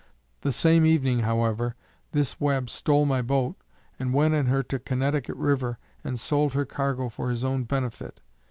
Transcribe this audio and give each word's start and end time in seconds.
The 0.41 0.51
same 0.51 0.83
evening, 0.83 1.19
however, 1.19 1.75
this 2.11 2.39
Webb 2.41 2.71
stole 2.71 3.05
my 3.05 3.21
boat, 3.21 3.55
and 3.99 4.15
went 4.15 4.33
in 4.33 4.47
her 4.47 4.63
to 4.63 4.79
Connecticut 4.79 5.35
river, 5.35 5.77
and 6.03 6.19
sold 6.19 6.53
her 6.53 6.65
cargo 6.65 7.07
for 7.07 7.29
his 7.29 7.43
own 7.43 7.65
benefit. 7.65 8.19